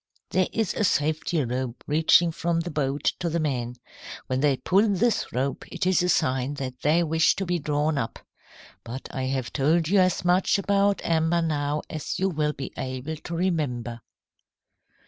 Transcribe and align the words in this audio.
"There 0.31 0.47
is 0.51 0.73
a 0.73 0.83
safety 0.83 1.45
rope 1.45 1.83
reaching 1.85 2.31
from 2.31 2.61
the 2.61 2.71
boat 2.71 3.03
to 3.19 3.29
the 3.29 3.39
men. 3.39 3.75
When 4.25 4.39
they 4.39 4.57
pull 4.57 4.87
this 4.89 5.31
rope 5.31 5.63
it 5.71 5.85
is 5.85 6.01
a 6.01 6.09
sign 6.09 6.55
that 6.55 6.81
they 6.81 7.03
wish 7.03 7.35
to 7.35 7.45
be 7.45 7.59
drawn 7.59 7.99
up. 7.99 8.17
But 8.83 9.07
I 9.13 9.25
have 9.25 9.53
told 9.53 9.89
you 9.89 9.99
as 9.99 10.25
much 10.25 10.57
about 10.57 11.05
amber 11.05 11.43
now 11.43 11.83
as 11.87 12.17
you 12.17 12.29
will 12.29 12.53
be 12.53 12.73
able 12.77 13.17
to 13.17 13.35
remember." 13.35 14.01